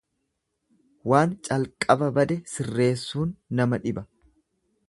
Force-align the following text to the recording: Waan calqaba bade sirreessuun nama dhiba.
Waan 1.11 1.35
calqaba 1.49 2.09
bade 2.17 2.39
sirreessuun 2.55 3.37
nama 3.61 3.83
dhiba. 3.85 4.09